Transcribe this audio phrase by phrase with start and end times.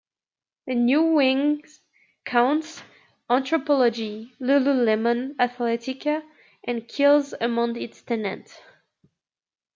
[0.65, 1.61] The new wing
[2.25, 2.81] counts
[3.29, 6.23] Anthropologie, Lululemon Athletica,
[6.63, 8.57] and Kiehl's among its tenants.